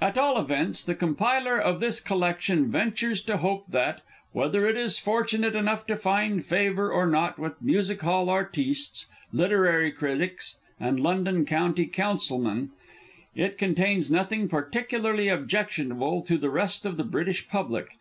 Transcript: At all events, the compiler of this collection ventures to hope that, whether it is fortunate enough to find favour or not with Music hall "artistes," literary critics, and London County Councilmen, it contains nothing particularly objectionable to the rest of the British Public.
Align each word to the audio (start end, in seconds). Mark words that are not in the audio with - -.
At 0.00 0.16
all 0.16 0.38
events, 0.38 0.84
the 0.84 0.94
compiler 0.94 1.58
of 1.58 1.80
this 1.80 1.98
collection 1.98 2.70
ventures 2.70 3.20
to 3.22 3.38
hope 3.38 3.64
that, 3.70 4.02
whether 4.30 4.68
it 4.68 4.76
is 4.76 5.00
fortunate 5.00 5.56
enough 5.56 5.84
to 5.88 5.96
find 5.96 6.44
favour 6.44 6.92
or 6.92 7.08
not 7.08 7.40
with 7.40 7.60
Music 7.60 8.00
hall 8.02 8.30
"artistes," 8.30 9.06
literary 9.32 9.90
critics, 9.90 10.58
and 10.78 11.00
London 11.00 11.44
County 11.44 11.86
Councilmen, 11.86 12.70
it 13.34 13.58
contains 13.58 14.12
nothing 14.12 14.48
particularly 14.48 15.26
objectionable 15.26 16.22
to 16.22 16.38
the 16.38 16.50
rest 16.50 16.86
of 16.86 16.96
the 16.96 17.02
British 17.02 17.48
Public. 17.48 17.96